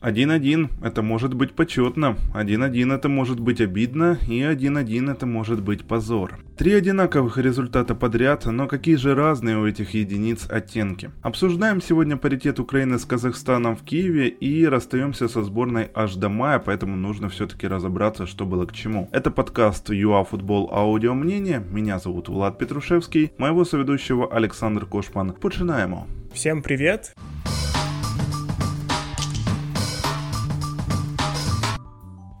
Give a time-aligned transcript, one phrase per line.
[0.00, 5.84] 1-1 это может быть почетно, 1-1 это может быть обидно и 1-1 это может быть
[5.84, 6.38] позор.
[6.56, 11.10] Три одинаковых результата подряд, но какие же разные у этих единиц оттенки.
[11.22, 16.58] Обсуждаем сегодня паритет Украины с Казахстаном в Киеве и расстаемся со сборной аж до мая,
[16.58, 19.08] поэтому нужно все-таки разобраться, что было к чему.
[19.12, 25.32] Это подкаст ЮАФутбол Аудио Мнение, меня зовут Влад Петрушевский, моего соведущего Александр Кошман.
[25.32, 26.06] Починаємо.
[26.32, 27.14] Всем привет!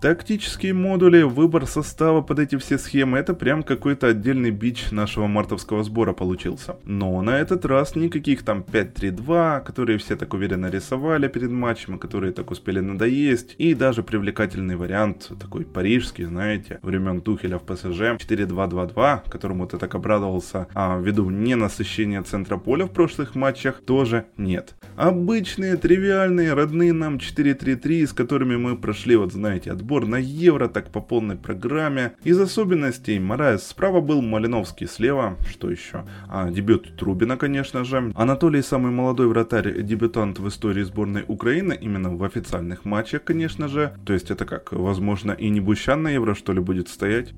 [0.00, 5.82] Тактические модули, выбор состава под эти все схемы, это прям какой-то отдельный бич нашего мартовского
[5.82, 6.76] сбора получился.
[6.84, 12.32] Но на этот раз никаких там 5-3-2, которые все так уверенно рисовали перед матчем, которые
[12.32, 19.28] так успели надоесть, и даже привлекательный вариант, такой парижский, знаете, времен Тухеля в ПСЖ, 4-2-2-2,
[19.28, 24.76] которому ты так обрадовался, а ввиду ненасыщения центра поля в прошлых матчах, тоже нет.
[24.94, 30.68] Обычные, тривиальные, родные нам 4-3-3, с которыми мы прошли, вот знаете, от отбор на Евро,
[30.68, 32.12] так по полной программе.
[32.22, 36.04] Из особенностей Мораес справа был, Малиновский слева, что еще?
[36.28, 38.12] А, дебют Трубина, конечно же.
[38.14, 43.94] Анатолий самый молодой вратарь, дебютант в истории сборной Украины, именно в официальных матчах, конечно же.
[44.04, 47.32] То есть это как, возможно, и не Бущан на Евро, что ли, будет стоять?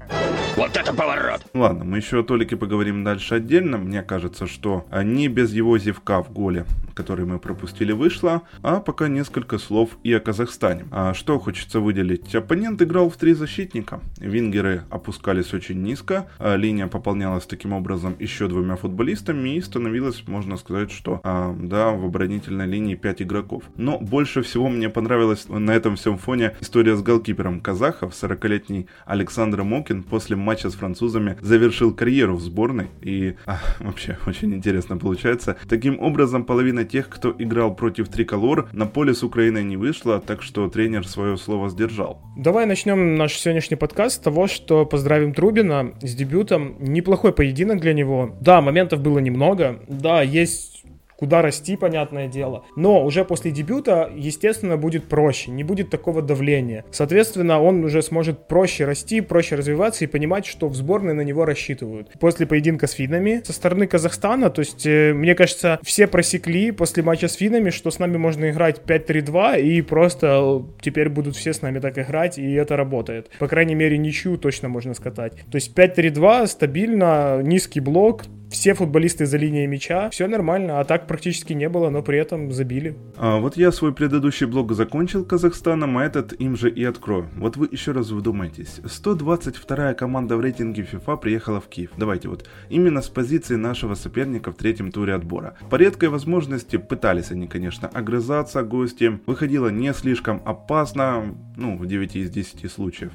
[0.56, 1.42] Вот это поворот!
[1.54, 3.78] Ладно, мы еще о Толике поговорим дальше отдельно.
[3.78, 8.42] Мне кажется, что не без его зевка в голе, который мы пропустили, вышло.
[8.62, 10.86] А пока несколько слов и о Казахстане.
[10.90, 12.34] А что хочется выделить?
[12.40, 14.00] Оппонент играл в три защитника.
[14.18, 16.26] Вингеры опускались очень низко.
[16.38, 19.56] А линия пополнялась таким образом еще двумя футболистами.
[19.56, 23.64] И становилось, можно сказать, что а, да, в оборонительной линии 5 игроков.
[23.76, 28.14] Но больше всего мне понравилась на этом всем фоне история с голкипером казахов.
[28.14, 32.88] 40-летний Александр Мокин после матча с французами завершил карьеру в сборной.
[33.02, 35.58] И а, вообще очень интересно получается.
[35.68, 40.40] Таким образом, половина тех, кто играл против Триколор, на поле с Украиной не вышла, так
[40.40, 42.22] что тренер свое слово сдержал.
[42.36, 46.76] Давай начнем наш сегодняшний подкаст с того, что поздравим Трубина с дебютом.
[46.78, 48.36] Неплохой поединок для него.
[48.40, 49.80] Да, моментов было немного.
[49.88, 50.79] Да, есть
[51.20, 52.64] куда расти, понятное дело.
[52.76, 56.86] Но уже после дебюта, естественно, будет проще, не будет такого давления.
[56.90, 61.44] Соответственно, он уже сможет проще расти, проще развиваться и понимать, что в сборной на него
[61.44, 62.08] рассчитывают.
[62.18, 67.02] После поединка с финнами со стороны Казахстана, то есть, э, мне кажется, все просекли после
[67.02, 71.52] матча с финнами, что с нами можно играть 5-3-2 и просто э, теперь будут все
[71.52, 73.28] с нами так играть, и это работает.
[73.38, 75.34] По крайней мере, ничью точно можно сказать.
[75.50, 81.06] То есть 5-3-2 стабильно, низкий блок, все футболисты за линией мяча, все нормально, а так
[81.06, 82.96] практически не было, но при этом забили.
[83.16, 87.28] А вот я свой предыдущий блог закончил Казахстаном, а этот им же и открою.
[87.36, 88.80] Вот вы еще раз вдумайтесь.
[88.84, 91.90] 122-я команда в рейтинге FIFA приехала в Киев.
[91.96, 95.56] Давайте вот именно с позиции нашего соперника в третьем туре отбора.
[95.70, 99.20] По редкой возможности пытались они, конечно, огрызаться гости.
[99.26, 103.12] Выходило не слишком опасно, ну, в 9 из 10 случаев.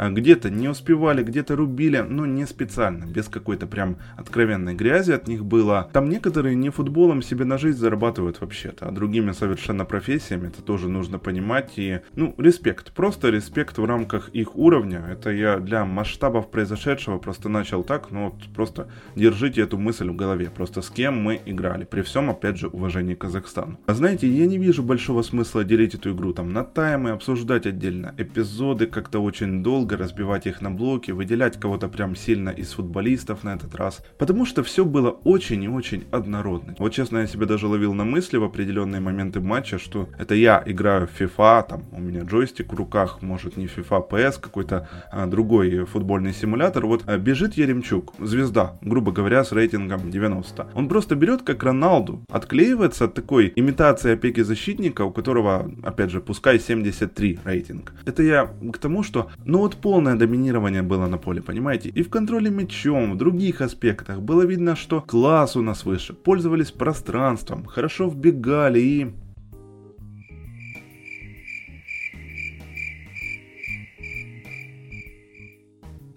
[0.00, 5.28] А где-то не успевали, где-то рубили, но не специально, без какой-то прям откровенной грязи от
[5.28, 5.90] них было.
[5.92, 10.88] Там некоторые не футболом себе на жизнь зарабатывают вообще-то, а другими совершенно профессиями, это тоже
[10.88, 11.72] нужно понимать.
[11.76, 15.04] И, ну, респект, просто респект в рамках их уровня.
[15.06, 20.16] Это я для масштабов произошедшего просто начал так, но вот просто держите эту мысль в
[20.16, 23.78] голове, просто с кем мы играли, при всем, опять же, уважении к Казахстану.
[23.84, 28.14] А знаете, я не вижу большого смысла делить эту игру там на таймы, обсуждать отдельно
[28.16, 33.44] эпизоды как-то очень долго, долго разбивать их на блоки, выделять кого-то прям сильно из футболистов
[33.44, 34.02] на этот раз.
[34.18, 36.74] Потому что все было очень и очень однородно.
[36.78, 40.62] Вот честно, я себя даже ловил на мысли в определенные моменты матча, что это я
[40.66, 45.26] играю в FIFA, там у меня джойстик в руках, может не FIFA, PS, какой-то а,
[45.26, 46.86] другой футбольный симулятор.
[46.86, 50.66] Вот а, бежит Еремчук, звезда, грубо говоря, с рейтингом 90.
[50.74, 56.20] Он просто берет как Роналду, отклеивается от такой имитации опеки защитника, у которого, опять же,
[56.20, 57.92] пускай 73 рейтинг.
[58.06, 61.88] Это я к тому, что, ну вот полное доминирование было на поле, понимаете?
[61.88, 66.70] И в контроле мячом, в других аспектах было видно, что класс у нас выше, пользовались
[66.70, 69.12] пространством, хорошо вбегали и...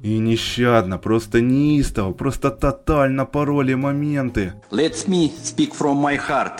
[0.03, 4.51] И нещадно, просто неистово, просто тотально пароли моменты.
[4.69, 6.59] Let me speak from my heart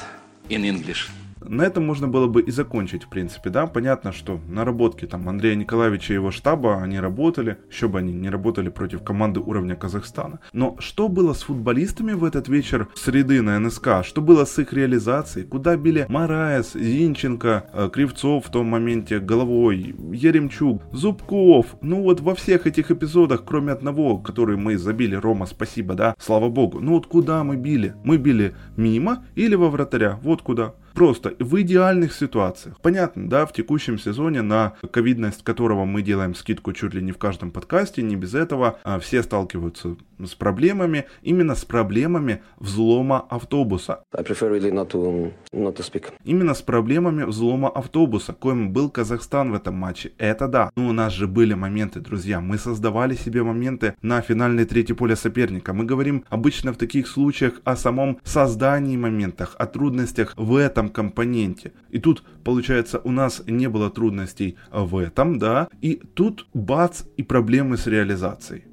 [0.50, 1.10] in English.
[1.48, 3.68] На этом можно было бы и закончить, в принципе, да.
[3.68, 8.30] Понятно, что наработки там Андрея Николаевича и его штаба, они работали, еще бы они не
[8.30, 10.40] работали против команды уровня Казахстана.
[10.54, 14.04] Но что было с футболистами в этот вечер среды на НСК?
[14.04, 15.46] Что было с их реализацией?
[15.46, 21.76] Куда били Мараес, Зинченко, э, Кривцов в том моменте головой, Еремчук, Зубков?
[21.82, 26.50] Ну вот во всех этих эпизодах, кроме одного, который мы забили, Рома, спасибо, да, слава
[26.50, 26.80] богу.
[26.80, 27.96] Ну вот куда мы били?
[28.04, 30.20] Мы били мимо или во вратаря?
[30.24, 30.74] Вот куда.
[30.94, 32.80] Просто в идеальных ситуациях.
[32.82, 37.18] Понятно, да, в текущем сезоне на ковидность которого мы делаем скидку чуть ли не в
[37.18, 39.96] каждом подкасте, не без этого, а все сталкиваются
[40.28, 44.04] с проблемами, именно с проблемами взлома автобуса.
[44.14, 45.84] Really not to, not to
[46.26, 50.12] именно с проблемами взлома автобуса, коим был Казахстан в этом матче.
[50.18, 50.72] Это да.
[50.76, 52.42] Но у нас же были моменты, друзья.
[52.42, 55.74] Мы создавали себе моменты на финальной третьей поле соперника.
[55.74, 61.72] Мы говорим обычно в таких случаях о самом создании моментах, о трудностях в этом компоненте.
[61.90, 67.24] И тут, получается, у нас не было трудностей в этом, да, и тут бац и
[67.24, 68.64] проблемы с реализацией.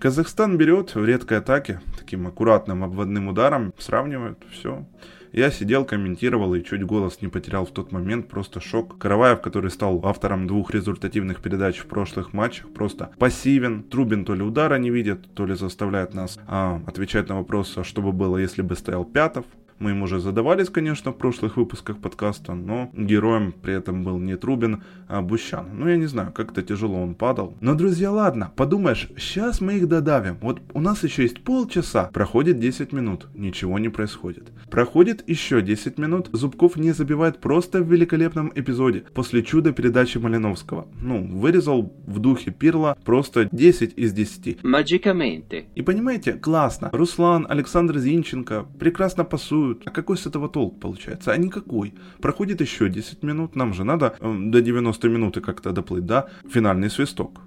[0.00, 4.84] Казахстан берет в редкой атаке, таким аккуратным обводным ударом, сравнивают, все.
[5.32, 8.98] Я сидел, комментировал и чуть голос не потерял в тот момент, просто шок.
[8.98, 13.82] Караваев, который стал автором двух результативных передач в прошлых матчах, просто пассивен.
[13.82, 17.84] Трубин то ли удара не видит, то ли заставляет нас а, отвечать на вопрос, а
[17.84, 19.44] что бы было, если бы стоял Пятов.
[19.78, 24.36] Мы им уже задавались, конечно, в прошлых выпусках подкаста, но героем при этом был не
[24.36, 25.66] Трубин, а Бущан.
[25.74, 27.54] Ну, я не знаю, как-то тяжело он падал.
[27.60, 30.38] Но, друзья, ладно, подумаешь, сейчас мы их додавим.
[30.40, 34.48] Вот у нас еще есть полчаса, проходит 10 минут, ничего не происходит.
[34.68, 40.88] Проходит еще 10 минут, Зубков не забивает просто в великолепном эпизоде, после чуда передачи Малиновского.
[41.00, 44.64] Ну, вырезал в духе Пирла просто 10 из 10.
[44.64, 45.66] Магикаменты.
[45.76, 46.90] И понимаете, классно.
[46.92, 49.82] Руслан, Александр Зинченко прекрасно пасуют делают.
[49.86, 51.32] А какой с этого толк получается?
[51.32, 51.94] А никакой.
[52.20, 56.26] Проходит еще 10 минут, нам же надо э, до 90 минуты как-то доплыть, да?
[56.50, 57.40] Финальный свисток.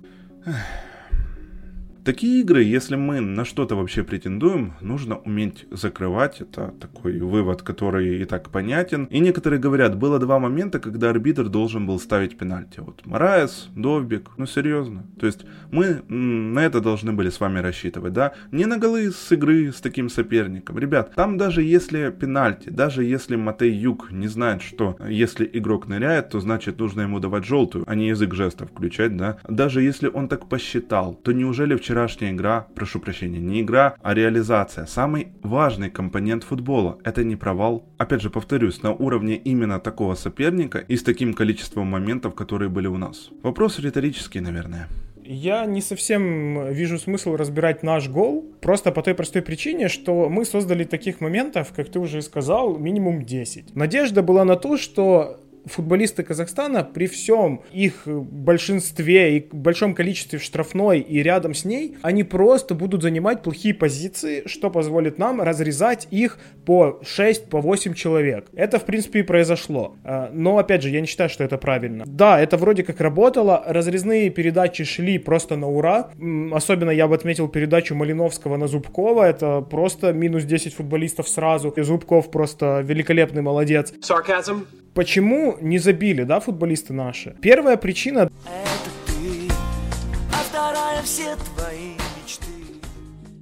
[0.45, 0.55] Эх.
[2.03, 6.41] Такие игры, если мы на что-то вообще претендуем, нужно уметь закрывать.
[6.41, 9.05] Это такой вывод, который и так понятен.
[9.05, 12.79] И некоторые говорят, было два момента, когда арбитр должен был ставить пенальти.
[12.79, 15.05] Вот Мараес, Довбик, ну серьезно.
[15.19, 18.33] То есть мы на это должны были с вами рассчитывать, да?
[18.51, 20.79] Не на голы с игры с таким соперником.
[20.79, 26.29] Ребят, там даже если пенальти, даже если Матей Юг не знает, что если игрок ныряет,
[26.29, 29.37] то значит нужно ему давать желтую, а не язык жестов включать, да?
[29.47, 34.13] Даже если он так посчитал, то неужели вчера вчерашняя игра, прошу прощения, не игра, а
[34.13, 34.85] реализация.
[34.85, 36.97] Самый важный компонент футбола.
[37.03, 37.83] Это не провал.
[37.97, 42.87] Опять же, повторюсь, на уровне именно такого соперника и с таким количеством моментов, которые были
[42.87, 43.29] у нас.
[43.43, 44.87] Вопрос риторический, наверное.
[45.25, 50.45] Я не совсем вижу смысл разбирать наш гол, просто по той простой причине, что мы
[50.45, 53.75] создали таких моментов, как ты уже сказал, минимум 10.
[53.75, 60.43] Надежда была на то, что футболисты Казахстана при всем их большинстве и большом количестве в
[60.43, 66.07] штрафной и рядом с ней, они просто будут занимать плохие позиции, что позволит нам разрезать
[66.11, 68.47] их по 6, по 8 человек.
[68.53, 69.95] Это, в принципе, и произошло.
[70.03, 72.05] А, но, опять же, я не считаю, что это правильно.
[72.07, 76.11] Да, это вроде как работало, разрезные передачи шли просто на ура.
[76.51, 79.23] Особенно я бы отметил передачу Малиновского на Зубкова.
[79.23, 81.69] Это просто минус 10 футболистов сразу.
[81.69, 83.93] И Зубков просто великолепный молодец.
[84.01, 84.65] Sarcasm.
[84.93, 87.35] Почему не забили, да, футболисты наши?
[87.41, 88.29] Первая причина...
[88.45, 89.53] Это ты,
[90.31, 92.51] а вторая все твои мечты.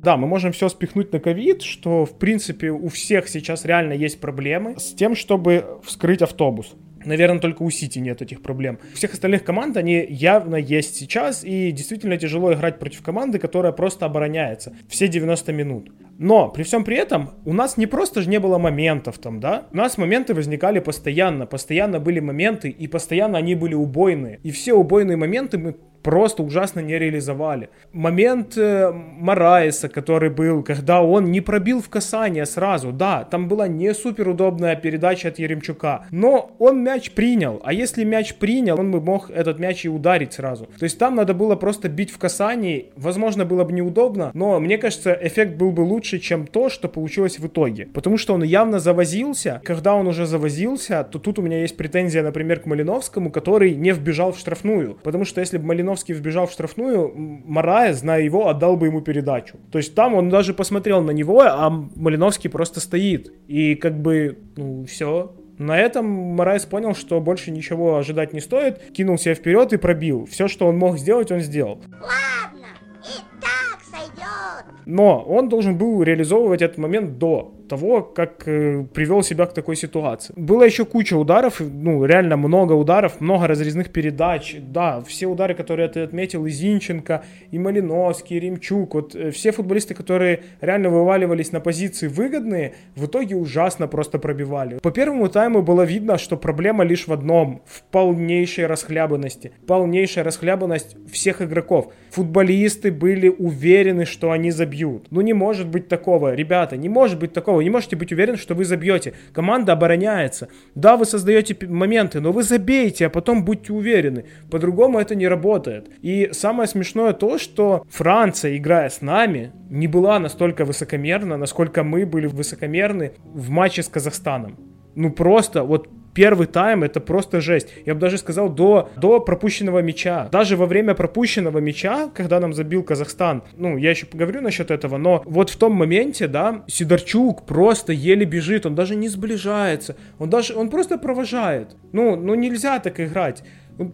[0.04, 4.22] Да, мы можем все спихнуть на ковид, что, в принципе, у всех сейчас реально есть
[4.22, 6.76] проблемы с тем, чтобы вскрыть автобус.
[7.06, 8.80] Наверное, только у Сити нет этих проблем.
[8.94, 13.72] У всех остальных команд они явно есть сейчас, и действительно тяжело играть против команды, которая
[13.72, 15.92] просто обороняется все 90 минут.
[16.18, 19.68] Но при всем при этом у нас не просто же не было моментов там, да?
[19.72, 24.40] У нас моменты возникали постоянно, постоянно были моменты, и постоянно они были убойные.
[24.44, 27.70] И все убойные моменты мы просто ужасно не реализовали.
[27.92, 33.68] Момент э, Мараеса, который был, когда он не пробил в касание сразу, да, там была
[33.68, 38.92] не супер удобная передача от Еремчука, но он мяч принял, а если мяч принял, он
[38.92, 40.66] бы мог этот мяч и ударить сразу.
[40.78, 44.78] То есть там надо было просто бить в касании, возможно, было бы неудобно, но мне
[44.78, 47.88] кажется, эффект был бы лучше, чем то, что получилось в итоге.
[47.94, 52.24] Потому что он явно завозился, когда он уже завозился, то тут у меня есть претензия,
[52.24, 56.46] например, к Малиновскому, который не вбежал в штрафную, потому что если бы Малиновский Малиновский вбежал
[56.46, 59.58] в штрафную, Мораес, зная его, отдал бы ему передачу.
[59.72, 63.34] То есть там он даже посмотрел на него, а Малиновский просто стоит.
[63.48, 68.92] И как бы, ну, все, на этом Мораес понял, что больше ничего ожидать не стоит,
[68.92, 70.28] кинулся вперед и пробил.
[70.28, 71.82] Все, что он мог сделать, он сделал.
[71.92, 72.68] Ладно,
[73.02, 74.66] и так сойдет.
[74.86, 79.76] Но он должен был реализовывать этот момент до того, как э, привел себя к такой
[79.76, 80.34] ситуации.
[80.36, 84.56] Было еще куча ударов, ну, реально много ударов, много разрезных передач.
[84.60, 89.52] Да, все удары, которые ты отметил, и Зинченко, и Малиновский, и Ремчук, вот э, все
[89.52, 94.80] футболисты, которые реально вываливались на позиции выгодные, в итоге ужасно просто пробивали.
[94.82, 99.52] По первому тайму было видно, что проблема лишь в одном, в полнейшей расхлябанности.
[99.68, 101.94] Полнейшая расхлябанность всех игроков.
[102.12, 105.08] Футболисты были уверены, что они забьют.
[105.12, 108.38] Ну не может быть такого, ребята, не может быть такого вы не можете быть уверены,
[108.38, 109.14] что вы забьете.
[109.34, 110.48] Команда обороняется.
[110.76, 114.24] Да, вы создаете моменты, но вы забейте, а потом будьте уверены.
[114.50, 115.90] По-другому это не работает.
[116.02, 122.06] И самое смешное то, что Франция, играя с нами, не была настолько высокомерна, насколько мы
[122.06, 124.56] были высокомерны в матче с Казахстаном.
[124.96, 125.90] Ну просто вот
[126.20, 127.70] первый тайм это просто жесть.
[127.86, 130.28] Я бы даже сказал, до, до пропущенного мяча.
[130.34, 134.98] Даже во время пропущенного мяча, когда нам забил Казахстан, ну, я еще поговорю насчет этого,
[134.98, 140.30] но вот в том моменте, да, Сидорчук просто еле бежит, он даже не сближается, он
[140.30, 141.78] даже, он просто провожает.
[141.94, 143.42] Ну, ну нельзя так играть.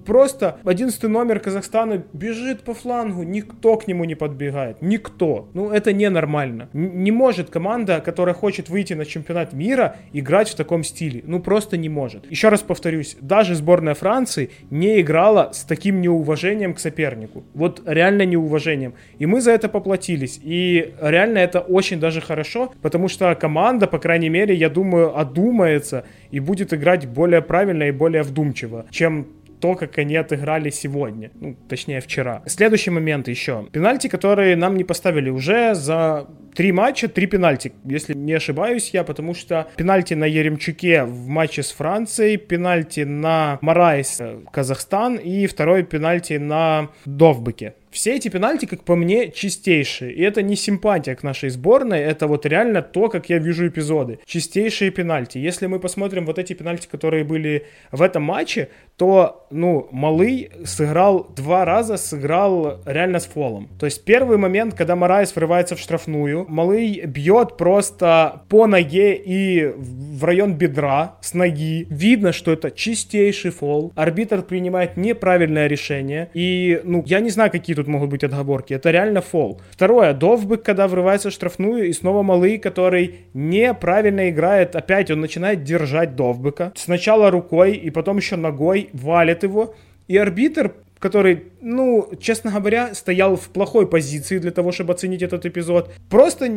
[0.06, 4.82] Просто 11 номер Казахстана бежит по флангу, никто к нему не подбегает.
[4.82, 5.50] Никто.
[5.54, 6.70] Ну, это ненормально.
[6.74, 11.24] Не может команда, которая хочет выйти на чемпионат мира, играть в таком стиле.
[11.26, 12.30] Ну, просто не может.
[12.32, 17.44] Еще раз повторюсь, даже сборная Франции не играла с таким неуважением к сопернику.
[17.54, 18.94] Вот реально неуважением.
[19.20, 20.40] И мы за это поплатились.
[20.44, 26.06] И реально это очень даже хорошо, потому что команда, по крайней мере, я думаю, одумается
[26.32, 29.28] и будет играть более правильно и более вдумчиво, чем
[29.60, 31.32] то, как они отыграли сегодня.
[31.40, 32.44] Ну, точнее, вчера.
[32.46, 33.68] Следующий момент еще.
[33.72, 39.04] Пенальти, которые нам не поставили уже за три матча, три пенальти, если не ошибаюсь я,
[39.04, 45.84] потому что пенальти на Еремчуке в матче с Францией, пенальти на Мораесе, Казахстан и второй
[45.84, 47.74] пенальти на Довбыке.
[47.96, 50.12] Все эти пенальти, как по мне, чистейшие.
[50.14, 54.20] И это не симпатия к нашей сборной, это вот реально то, как я вижу эпизоды.
[54.26, 55.38] Чистейшие пенальти.
[55.38, 61.30] Если мы посмотрим вот эти пенальти, которые были в этом матче, то, ну, Малый сыграл
[61.36, 63.70] два раза, сыграл реально с фолом.
[63.80, 69.68] То есть первый момент, когда Мораес врывается в штрафную, Малый бьет просто по ноге и
[69.68, 71.88] в район бедра с ноги.
[71.90, 73.94] Видно, что это чистейший фол.
[73.96, 76.30] Арбитр принимает неправильное решение.
[76.34, 78.74] И, ну, я не знаю, какие тут могут быть отговорки.
[78.74, 79.62] Это реально фол.
[79.72, 80.14] Второе.
[80.14, 84.76] Довбык, когда врывается в штрафную, и снова Малый, который неправильно играет.
[84.76, 86.72] Опять он начинает держать Довбыка.
[86.76, 89.74] Сначала рукой, и потом еще ногой валит его.
[90.08, 90.74] И арбитр
[91.06, 96.50] который, ну, честно говоря, стоял в плохой позиции для того, чтобы оценить этот эпизод, просто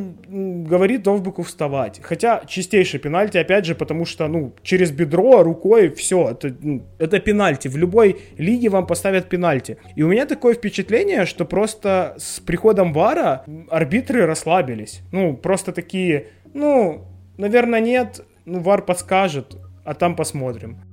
[0.70, 2.00] говорит Довбыку вставать.
[2.02, 7.20] Хотя чистейший пенальти, опять же, потому что, ну, через бедро, рукой, все, это, ну, это
[7.20, 7.68] пенальти.
[7.68, 9.76] В любой лиге вам поставят пенальти.
[9.96, 15.02] И у меня такое впечатление, что просто с приходом Вара арбитры расслабились.
[15.12, 17.04] Ну, просто такие, ну,
[17.36, 20.87] наверное, нет, ну, Вар подскажет, а там посмотрим.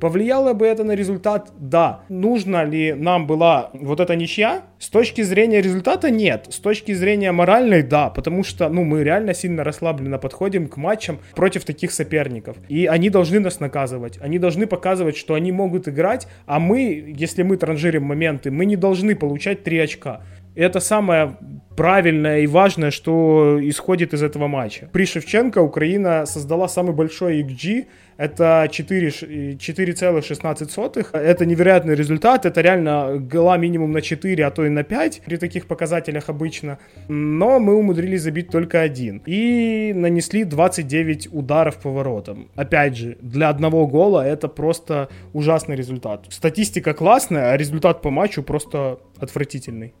[0.00, 1.52] Повлияло бы это на результат?
[1.58, 2.00] Да.
[2.08, 4.64] Нужно ли нам была вот эта ничья?
[4.78, 6.46] С точки зрения результата нет.
[6.50, 8.10] С точки зрения моральной да.
[8.10, 12.56] Потому что ну, мы реально сильно расслабленно подходим к матчам против таких соперников.
[12.68, 14.18] И они должны нас наказывать.
[14.20, 18.76] Они должны показывать, что они могут играть, а мы, если мы транжирим моменты, мы не
[18.76, 20.20] должны получать 3 очка.
[20.56, 21.36] Это самое
[21.76, 24.88] правильное и важное, что исходит из этого матча.
[24.92, 27.84] При Шевченко Украина создала самый большой XG,
[28.16, 31.06] это 4,16.
[31.12, 35.36] Это невероятный результат, это реально гола минимум на 4, а то и на 5 при
[35.36, 36.78] таких показателях обычно.
[37.08, 39.20] Но мы умудрились забить только один.
[39.26, 42.48] И нанесли 29 ударов по воротам.
[42.56, 46.24] Опять же, для одного гола это просто ужасный результат.
[46.30, 49.92] Статистика классная, а результат по матчу просто отвратительный.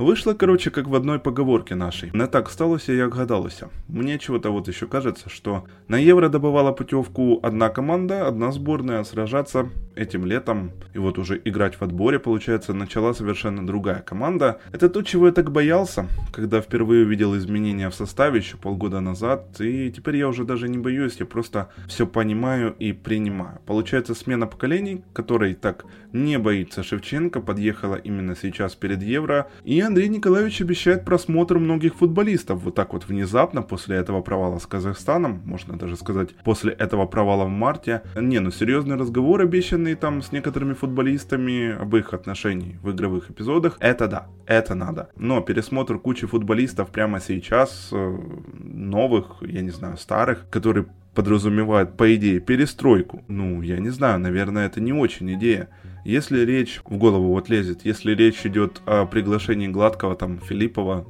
[0.00, 2.10] Вышло, короче, как в одной поговорке нашей.
[2.14, 3.68] Не так сталося, як гадалося.
[3.86, 9.68] Мне чего-то вот еще кажется, что на Евро добывала путевку одна команда, одна сборная, сражаться
[9.96, 14.60] этим летом и вот уже играть в отборе, получается, начала совершенно другая команда.
[14.72, 19.60] Это то, чего я так боялся, когда впервые увидел изменения в составе еще полгода назад,
[19.60, 23.60] и теперь я уже даже не боюсь, я просто все понимаю и принимаю.
[23.66, 30.08] Получается, смена поколений, которой так не боится Шевченко, подъехала именно сейчас перед Евро, и Андрей
[30.08, 32.62] Николаевич обещает просмотр многих футболистов.
[32.62, 37.44] Вот так вот внезапно после этого провала с Казахстаном, можно даже сказать, после этого провала
[37.44, 38.02] в марте.
[38.16, 39.42] Не, ну серьезный разговор,
[39.80, 45.08] обещанный там с некоторыми футболистами об их отношении в игровых эпизодах, это да, это надо.
[45.16, 48.18] Но пересмотр кучи футболистов прямо сейчас, э,
[48.58, 53.24] новых, я не знаю, старых, которые подразумевают, по идее, перестройку.
[53.28, 55.68] Ну, я не знаю, наверное, это не очень идея.
[56.04, 61.06] Если речь в голову вот лезет, если речь идет о приглашении Гладкого, там, Филиппова,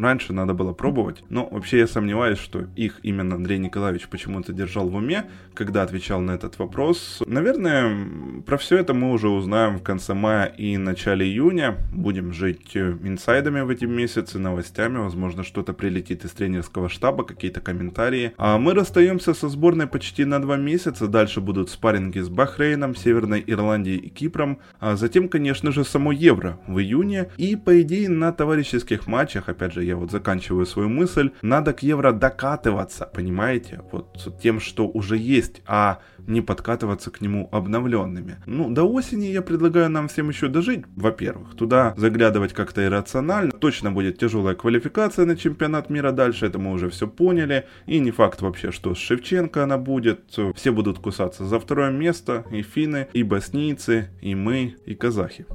[0.00, 1.22] раньше надо было пробовать.
[1.28, 6.20] Но вообще я сомневаюсь, что их именно Андрей Николаевич почему-то держал в уме, когда отвечал
[6.20, 7.22] на этот вопрос.
[7.26, 11.78] Наверное, про все это мы уже узнаем в конце мая и начале июня.
[11.92, 17.60] Будем жить э, инсайдами в эти месяцы, новостями, возможно, что-то прилетит из тренерского штаба, какие-то
[17.60, 18.32] комментарии.
[18.36, 21.08] А мы расстаемся со сборной почти на два месяца.
[21.08, 24.58] Дальше будут спарринги с Бахрейном, Северной Ирландией и Кипром.
[24.80, 27.30] А затем, конечно же, само Евро в июне.
[27.36, 31.82] И, по идее, на товарищеских матчах, опять же, я вот заканчиваю свою мысль, надо к
[31.82, 33.80] Евро докатываться, понимаете?
[33.92, 38.36] Вот тем, что уже есть, а не подкатываться к нему обновленными.
[38.46, 41.54] Ну, до осени я предлагаю нам всем еще дожить, во-первых.
[41.54, 43.52] Туда заглядывать как-то иррационально.
[43.52, 47.66] Точно будет тяжелая квалификация на чемпионат мира дальше, это мы уже все поняли.
[47.86, 50.20] И не факт вообще, что с Шевченко она будет.
[50.54, 52.44] Все будут кусаться за второе место.
[52.50, 55.46] И финны, и боснийцы, и мы, и казахи.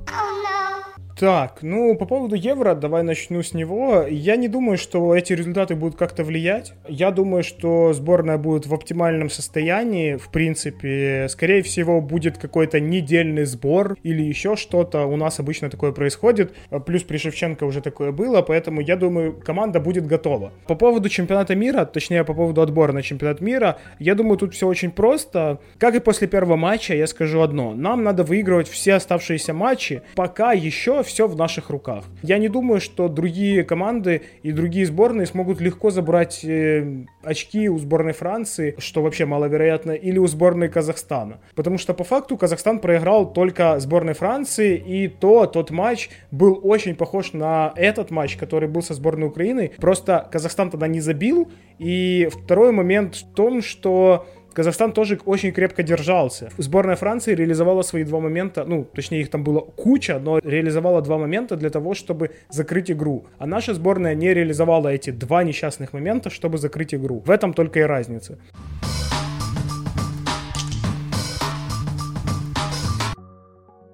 [1.20, 4.06] Так, ну, по поводу Евро, давай начну с него.
[4.10, 6.72] Я не думаю, что эти результаты будут как-то влиять.
[6.88, 10.16] Я думаю, что сборная будет в оптимальном состоянии.
[10.16, 15.08] В принципе, скорее всего, будет какой-то недельный сбор или еще что-то.
[15.08, 16.54] У нас обычно такое происходит.
[16.86, 20.54] Плюс при Шевченко уже такое было, поэтому я думаю, команда будет готова.
[20.68, 24.68] По поводу чемпионата мира, точнее, по поводу отбора на чемпионат мира, я думаю, тут все
[24.68, 25.60] очень просто.
[25.80, 27.74] Как и после первого матча, я скажу одно.
[27.74, 32.06] Нам надо выигрывать все оставшиеся матчи, пока еще все в наших руках.
[32.24, 37.78] Я не думаю, что другие команды и другие сборные смогут легко забрать э, очки у
[37.78, 41.40] сборной Франции, что вообще маловероятно, или у сборной Казахстана.
[41.56, 46.96] Потому что по факту Казахстан проиграл только сборной Франции, и то тот матч был очень
[46.96, 49.72] похож на этот матч, который был со сборной Украины.
[49.78, 51.52] Просто Казахстан тогда не забил.
[51.80, 54.28] И второй момент в том, что
[54.60, 56.50] Казахстан тоже очень крепко держался.
[56.58, 61.18] Сборная Франции реализовала свои два момента, ну, точнее, их там было куча, но реализовала два
[61.18, 63.26] момента для того, чтобы закрыть игру.
[63.38, 67.24] А наша сборная не реализовала эти два несчастных момента, чтобы закрыть игру.
[67.26, 68.38] В этом только и разница.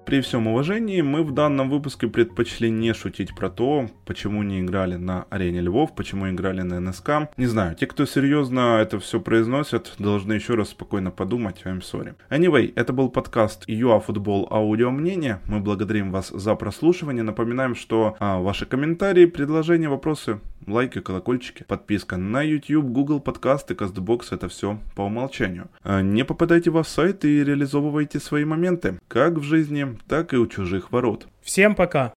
[0.06, 4.94] При всем уважении, мы в данном выпуске предпочли не шутить про то, почему не играли
[4.94, 7.28] на арене Львов, почему играли на НСК.
[7.36, 12.14] Не знаю, те, кто серьезно это все произносят, должны еще раз спокойно подумать, I'm sorry.
[12.30, 15.40] Anyway, это был подкаст UA Аудио Мнение.
[15.44, 17.24] Мы благодарим вас за прослушивание.
[17.24, 24.26] Напоминаем, что а, ваши комментарии, предложения, вопросы, лайки, колокольчики, подписка на YouTube, Google подкасты, CastBox,
[24.30, 25.68] это все по умолчанию.
[25.82, 30.46] А, не попадайте в сайт и реализовывайте свои моменты, как в жизни, так и у
[30.46, 31.28] чужих ворот.
[31.42, 32.12] Всем пока!